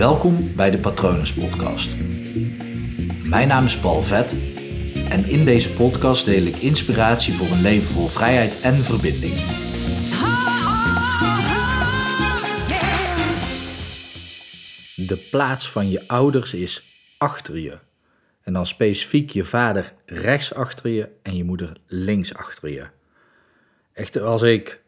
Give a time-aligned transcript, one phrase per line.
[0.00, 1.96] Welkom bij de Patronus Podcast.
[3.24, 4.32] Mijn naam is Paul Vet
[5.08, 9.34] en in deze podcast deel ik inspiratie voor een leven vol vrijheid en verbinding.
[15.08, 16.84] De plaats van je ouders is
[17.18, 17.78] achter je.
[18.42, 22.86] En dan specifiek je vader rechts achter je en je moeder links achter je.
[23.92, 24.82] Echt als ik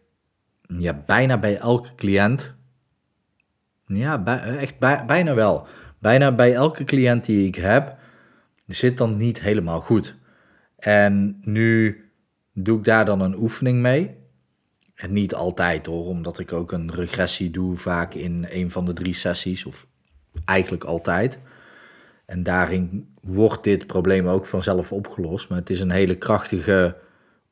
[0.78, 2.54] ja, bijna bij elke cliënt
[3.86, 5.66] ja, echt bijna wel.
[5.98, 7.96] Bijna bij elke cliënt die ik heb,
[8.66, 10.14] zit dan niet helemaal goed.
[10.78, 12.00] En nu
[12.52, 14.20] doe ik daar dan een oefening mee.
[14.94, 18.92] En niet altijd hoor, omdat ik ook een regressie doe, vaak in een van de
[18.92, 19.86] drie sessies, of
[20.44, 21.38] eigenlijk altijd.
[22.26, 25.48] En daarin wordt dit probleem ook vanzelf opgelost.
[25.48, 26.96] Maar het is een hele krachtige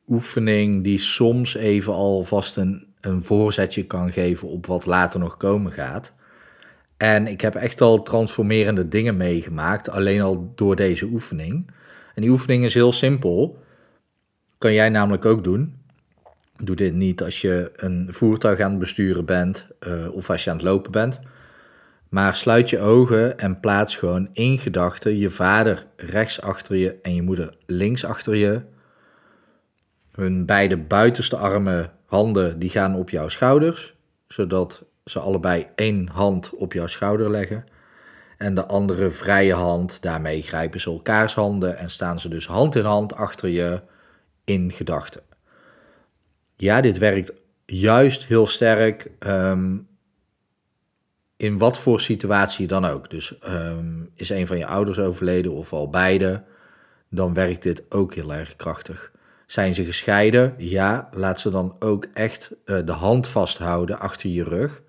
[0.08, 5.72] oefening die soms even alvast een, een voorzetje kan geven op wat later nog komen
[5.72, 6.12] gaat.
[7.00, 11.70] En ik heb echt al transformerende dingen meegemaakt, alleen al door deze oefening.
[12.14, 13.58] En die oefening is heel simpel.
[14.58, 15.78] Kan jij namelijk ook doen.
[16.56, 20.50] Doe dit niet als je een voertuig aan het besturen bent uh, of als je
[20.50, 21.20] aan het lopen bent.
[22.08, 27.14] Maar sluit je ogen en plaats gewoon in gedachten je vader rechts achter je en
[27.14, 28.62] je moeder links achter je.
[30.12, 33.94] Hun beide buitenste armen, handen, die gaan op jouw schouders,
[34.28, 37.64] zodat ze allebei één hand op jouw schouder leggen.
[38.36, 42.74] En de andere vrije hand, daarmee grijpen ze elkaars handen en staan ze dus hand
[42.74, 43.82] in hand achter je
[44.44, 45.22] in gedachten.
[46.56, 47.32] Ja, dit werkt
[47.66, 49.76] juist heel sterk ehm,
[51.36, 53.10] in wat voor situatie dan ook.
[53.10, 56.42] Dus ehm, is een van je ouders overleden of al beide,
[57.08, 59.10] dan werkt dit ook heel erg krachtig.
[59.46, 60.54] Zijn ze gescheiden?
[60.58, 64.82] Ja, laat ze dan ook echt uh, de hand vasthouden achter je rug.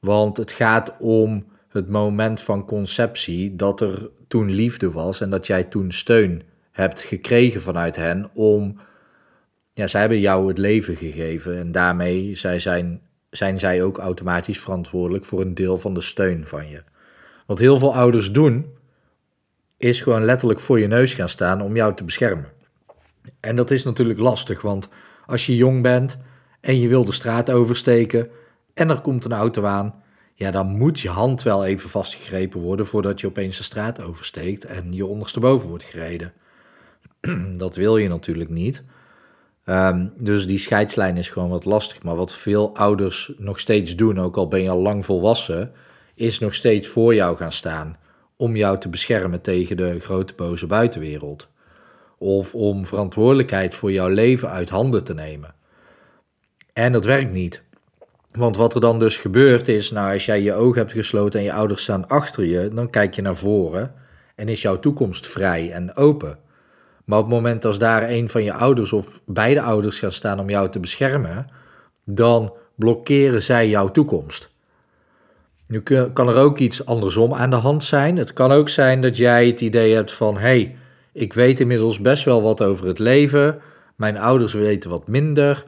[0.00, 5.46] Want het gaat om het moment van conceptie dat er toen liefde was en dat
[5.46, 8.80] jij toen steun hebt gekregen vanuit hen om.
[9.72, 13.00] Ja, zij hebben jou het leven gegeven en daarmee zij zijn,
[13.30, 16.82] zijn zij ook automatisch verantwoordelijk voor een deel van de steun van je.
[17.46, 18.66] Wat heel veel ouders doen,
[19.76, 22.48] is gewoon letterlijk voor je neus gaan staan om jou te beschermen.
[23.40, 24.88] En dat is natuurlijk lastig, want
[25.26, 26.18] als je jong bent
[26.60, 28.28] en je wil de straat oversteken,
[28.80, 29.94] en er komt een auto aan,
[30.34, 34.64] ja, dan moet je hand wel even vastgegrepen worden voordat je opeens de straat oversteekt
[34.64, 36.32] en je ondersteboven wordt gereden.
[37.56, 38.82] dat wil je natuurlijk niet.
[39.64, 42.02] Ehm, dus die scheidslijn is gewoon wat lastig.
[42.02, 45.72] Maar wat veel ouders nog steeds doen, ook al ben je al lang volwassen,
[46.14, 47.96] is nog steeds voor jou gaan staan.
[48.36, 51.48] Om jou te beschermen tegen de grote boze buitenwereld.
[52.18, 55.54] Of om verantwoordelijkheid voor jouw leven uit handen te nemen.
[56.72, 57.62] En dat werkt niet.
[58.32, 61.44] Want wat er dan dus gebeurt is, nou, als jij je ogen hebt gesloten en
[61.44, 63.94] je ouders staan achter je, dan kijk je naar voren
[64.34, 66.38] en is jouw toekomst vrij en open.
[67.04, 70.40] Maar op het moment als daar een van je ouders of beide ouders gaan staan
[70.40, 71.46] om jou te beschermen,
[72.04, 74.50] dan blokkeren zij jouw toekomst.
[75.66, 75.82] Nu
[76.12, 78.16] kan er ook iets andersom aan de hand zijn.
[78.16, 80.76] Het kan ook zijn dat jij het idee hebt van: hé, hey,
[81.12, 83.60] ik weet inmiddels best wel wat over het leven,
[83.96, 85.64] mijn ouders weten wat minder.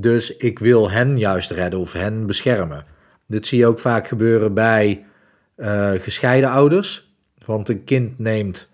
[0.00, 2.84] Dus ik wil hen juist redden of hen beschermen.
[3.26, 5.06] Dit zie je ook vaak gebeuren bij
[5.56, 7.12] uh, gescheiden ouders.
[7.44, 8.68] Want een kind neemt,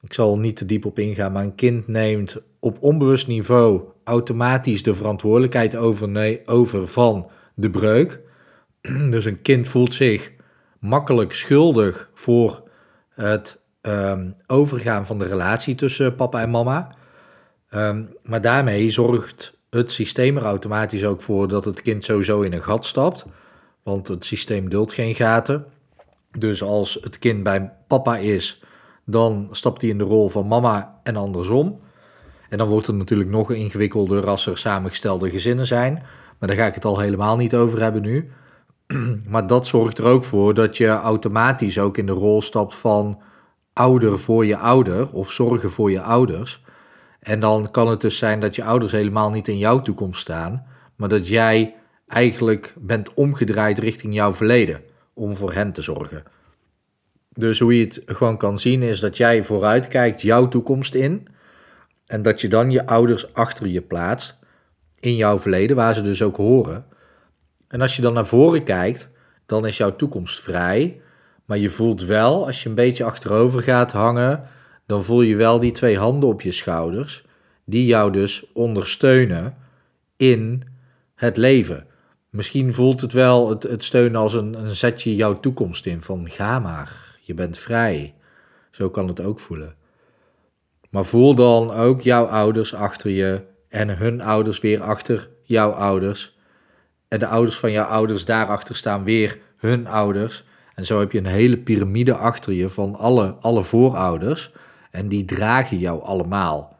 [0.00, 4.82] ik zal niet te diep op ingaan, maar een kind neemt op onbewust niveau automatisch
[4.82, 8.20] de verantwoordelijkheid over, nee, over van de breuk.
[9.10, 10.32] Dus een kind voelt zich
[10.78, 12.68] makkelijk schuldig voor
[13.08, 16.94] het um, overgaan van de relatie tussen papa en mama.
[17.74, 22.52] Um, maar daarmee zorgt het systeem er automatisch ook voor dat het kind sowieso in
[22.52, 23.24] een gat stapt.
[23.82, 25.64] Want het systeem duldt geen gaten.
[26.38, 28.62] Dus als het kind bij papa is,
[29.04, 31.80] dan stapt hij in de rol van mama en andersom.
[32.48, 36.02] En dan wordt het natuurlijk nog ingewikkelder als er samengestelde gezinnen zijn.
[36.38, 38.30] Maar daar ga ik het al helemaal niet over hebben nu.
[39.28, 43.20] Maar dat zorgt er ook voor dat je automatisch ook in de rol stapt van
[43.72, 46.62] ouder voor je ouder of zorgen voor je ouders.
[47.22, 50.66] En dan kan het dus zijn dat je ouders helemaal niet in jouw toekomst staan,
[50.96, 51.74] maar dat jij
[52.06, 54.80] eigenlijk bent omgedraaid richting jouw verleden
[55.14, 56.22] om voor hen te zorgen.
[57.34, 61.26] Dus hoe je het gewoon kan zien is dat jij vooruit kijkt jouw toekomst in
[62.06, 64.38] en dat je dan je ouders achter je plaatst
[65.00, 66.84] in jouw verleden, waar ze dus ook horen.
[67.68, 69.08] En als je dan naar voren kijkt,
[69.46, 71.00] dan is jouw toekomst vrij,
[71.44, 74.48] maar je voelt wel, als je een beetje achterover gaat hangen,
[74.92, 77.24] dan voel je wel die twee handen op je schouders,
[77.64, 79.56] die jou dus ondersteunen
[80.16, 80.62] in
[81.14, 81.86] het leven.
[82.30, 86.02] Misschien voelt het wel het, het steunen als een, een zetje jouw toekomst in.
[86.02, 88.14] Van ga maar, je bent vrij.
[88.70, 89.74] Zo kan het ook voelen.
[90.90, 96.36] Maar voel dan ook jouw ouders achter je en hun ouders weer achter jouw ouders.
[97.08, 100.44] En de ouders van jouw ouders daarachter staan weer hun ouders.
[100.74, 104.52] En zo heb je een hele piramide achter je van alle, alle voorouders.
[104.92, 106.78] En die dragen jou allemaal.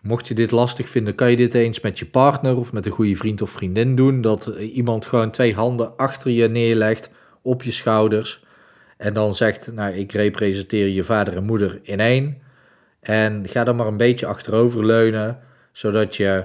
[0.00, 2.92] Mocht je dit lastig vinden, kan je dit eens met je partner of met een
[2.92, 4.20] goede vriend of vriendin doen.
[4.20, 7.10] Dat iemand gewoon twee handen achter je neerlegt
[7.42, 8.44] op je schouders.
[8.96, 12.38] En dan zegt, nou ik representeer je vader en moeder in één.
[13.00, 15.38] En ga dan maar een beetje achterover leunen,
[15.72, 16.44] zodat je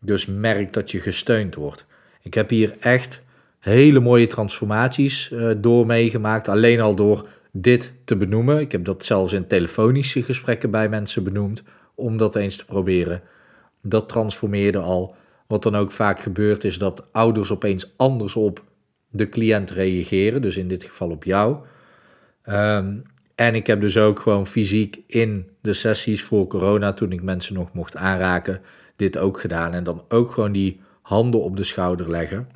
[0.00, 1.86] dus merkt dat je gesteund wordt.
[2.22, 3.22] Ik heb hier echt
[3.58, 8.60] hele mooie transformaties uh, door meegemaakt, alleen al door dit te benoemen.
[8.60, 11.62] Ik heb dat zelfs in telefonische gesprekken bij mensen benoemd,
[11.94, 13.22] om dat eens te proberen.
[13.82, 15.14] Dat transformeerde al.
[15.46, 18.62] Wat dan ook vaak gebeurt is dat ouders opeens anders op
[19.10, 21.56] de cliënt reageren, dus in dit geval op jou.
[22.46, 23.02] Um,
[23.34, 27.54] en ik heb dus ook gewoon fysiek in de sessies voor corona, toen ik mensen
[27.54, 28.60] nog mocht aanraken,
[28.96, 29.72] dit ook gedaan.
[29.72, 32.48] En dan ook gewoon die handen op de schouder leggen.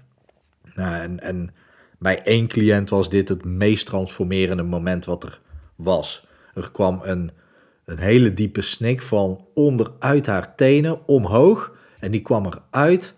[0.74, 1.50] Nou, en, en
[1.98, 5.40] bij één cliënt was dit het meest transformerende moment wat er
[5.76, 6.26] was.
[6.54, 7.30] Er kwam een,
[7.84, 11.76] een hele diepe snik van onderuit haar tenen omhoog.
[11.98, 13.14] En die kwam eruit.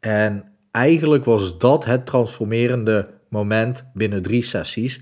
[0.00, 5.00] En eigenlijk was dat het transformerende moment binnen drie sessies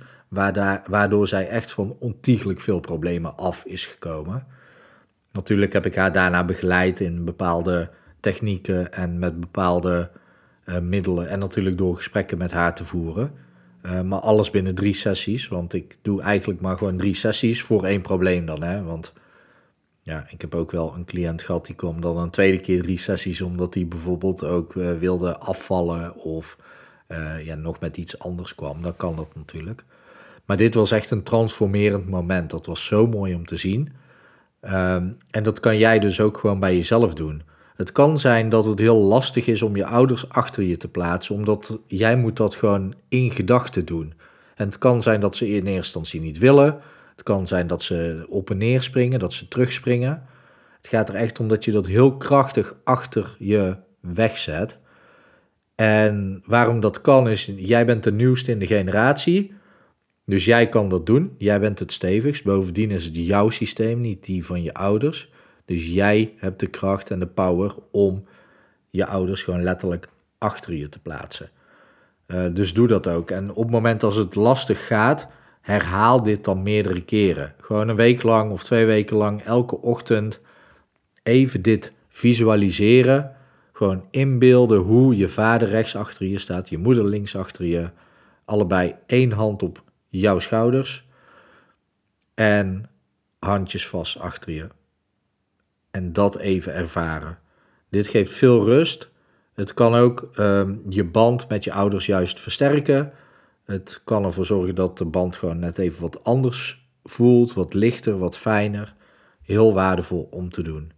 [0.89, 4.47] waardoor zij echt van ontiegelijk veel problemen af is gekomen.
[5.33, 10.11] Natuurlijk heb ik haar daarna begeleid in bepaalde technieken en met bepaalde
[10.83, 11.29] middelen.
[11.29, 13.33] En natuurlijk door gesprekken met haar te voeren.
[13.83, 15.49] Uh, maar alles binnen drie sessies.
[15.49, 18.63] Want ik doe eigenlijk maar gewoon drie sessies voor één probleem dan.
[18.63, 18.83] Hè?
[18.83, 19.13] Want
[20.03, 22.99] ja, ik heb ook wel een cliënt gehad die kwam dan een tweede keer drie
[22.99, 23.41] sessies.
[23.41, 26.59] Omdat hij bijvoorbeeld ook uh, wilde afvallen of
[27.45, 28.83] ja, nog met iets anders kwam.
[28.83, 29.85] Dan kan dat natuurlijk.
[30.45, 32.51] Maar dit was echt een transformerend moment.
[32.51, 33.93] Dat was zo mooi om te zien.
[34.61, 37.43] Ehm, en dat kan jij dus ook gewoon bij jezelf doen.
[37.75, 41.35] Het kan zijn dat het heel lastig is om je ouders achter je te plaatsen,
[41.35, 44.15] omdat jij moet dat gewoon in gedachten doen.
[44.55, 46.81] En het kan zijn dat ze in eerste instantie niet willen.
[47.15, 50.23] Het kan zijn dat ze op en neer springen, dat ze terugspringen.
[50.77, 54.79] Het gaat er echt om dat je dat heel krachtig achter je wegzet.
[55.75, 59.53] En waarom dat kan is, jij bent de nieuwste in de generatie.
[60.27, 61.35] Dus jij kan dat doen.
[61.39, 62.45] Jij bent het stevigst.
[62.45, 65.33] Bovendien is het jouw systeem, niet die van je ouders.
[65.65, 68.25] Dus jij hebt de kracht en de power om
[68.91, 70.09] je ouders gewoon letterlijk
[70.39, 71.51] achter je te plaatsen.
[72.27, 73.31] Uh, dus doe dat ook.
[73.31, 75.29] En op het moment als het lastig gaat,
[75.61, 77.55] herhaal dit dan meerdere keren.
[77.61, 80.41] Gewoon een week lang of twee weken lang, elke ochtend
[81.23, 83.37] even dit visualiseren.
[83.73, 87.91] Gewoon inbeelden hoe je vader rechts achter je staat, je moeder links achter je.
[88.45, 91.07] Allebei één hand op jouw schouders
[92.35, 92.85] en
[93.39, 94.69] handjes vast achter je.
[95.95, 97.39] En dat even ervaren.
[97.89, 99.11] Dit geeft veel rust.
[99.55, 103.13] Het kan ook um, je band met je ouders juist versterken.
[103.65, 108.19] Het kan ervoor zorgen dat de band gewoon net even wat anders voelt, wat lichter,
[108.19, 108.95] wat fijner.
[109.43, 110.93] Heel waardevol om te doen.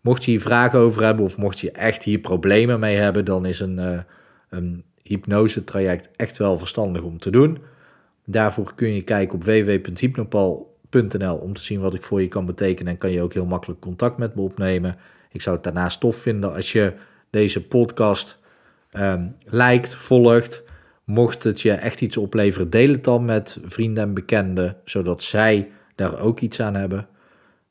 [0.00, 3.46] Mocht je hier vragen over hebben of mocht je echt hier problemen mee hebben, dan
[3.46, 3.98] is een, uh,
[4.48, 7.58] een hypnose traject echt wel verstandig om te doen.
[8.24, 9.44] Daarvoor kun je kijken op
[11.40, 13.80] om te zien wat ik voor je kan betekenen en kan je ook heel makkelijk
[13.80, 14.96] contact met me opnemen.
[15.30, 16.92] Ik zou het daarnaast tof vinden als je
[17.30, 18.38] deze podcast
[18.92, 20.62] um, liked, volgt.
[21.04, 25.70] Mocht het je echt iets opleveren, deel het dan met vrienden en bekenden, zodat zij
[25.94, 27.06] daar ook iets aan hebben.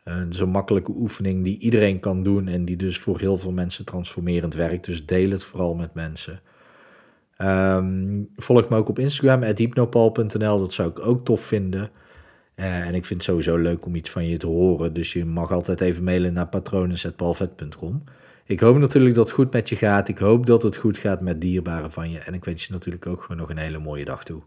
[0.05, 3.51] Uh, is een makkelijke oefening die iedereen kan doen en die dus voor heel veel
[3.51, 4.85] mensen transformerend werkt.
[4.85, 6.41] Dus deel het vooral met mensen.
[7.37, 10.59] Um, volg me ook op Instagram, hypnopal.nl.
[10.59, 11.91] Dat zou ik ook tof vinden.
[12.55, 14.93] Uh, en ik vind het sowieso leuk om iets van je te horen.
[14.93, 18.03] Dus je mag altijd even mailen naar patronen.palvet.com.
[18.45, 20.07] Ik hoop natuurlijk dat het goed met je gaat.
[20.07, 22.19] Ik hoop dat het goed gaat met dierbaren van je.
[22.19, 24.41] En ik wens je natuurlijk ook gewoon nog een hele mooie dag toe.